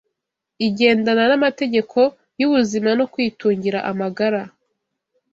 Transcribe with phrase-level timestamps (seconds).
[0.67, 1.99] igendana n’amategeko
[2.39, 4.41] y’ubuzima no kwitungira amagara.